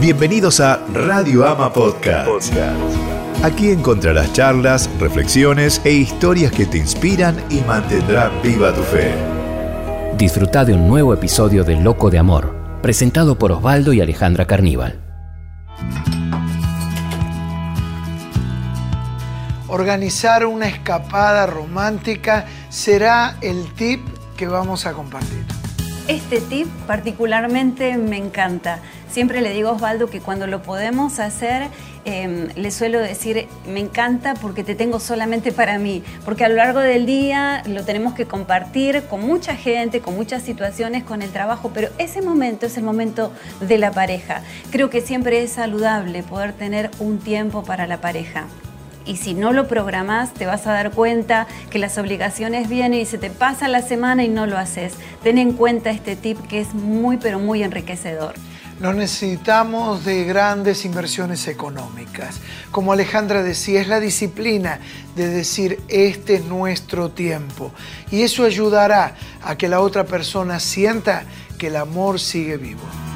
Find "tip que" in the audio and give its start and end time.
23.74-24.46, 56.16-56.60